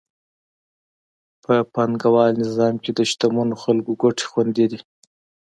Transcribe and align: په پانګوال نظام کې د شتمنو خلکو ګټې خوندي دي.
په 1.43 1.53
پانګوال 1.73 2.31
نظام 2.43 2.75
کې 2.83 2.91
د 2.97 2.99
شتمنو 3.09 3.55
خلکو 3.63 3.91
ګټې 4.01 4.25
خوندي 4.31 4.65
دي. 4.71 4.79